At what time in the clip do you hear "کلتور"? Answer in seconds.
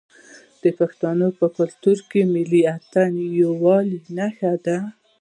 1.57-1.97